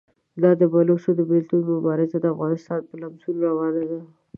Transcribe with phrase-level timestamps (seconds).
[0.41, 3.99] دا د بلوڅو د بېلتون مبارزه د افغانستان په لمسون روانه ده.